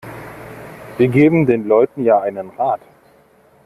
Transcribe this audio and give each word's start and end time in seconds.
Wir 0.97 1.09
geben 1.09 1.45
den 1.45 1.67
Leuten 1.67 2.03
ja 2.03 2.19
einen 2.21 2.49
Rat. 2.49 2.81